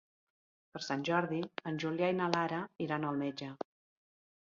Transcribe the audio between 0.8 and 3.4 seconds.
Sant Jordi en Julià i na Lara iran al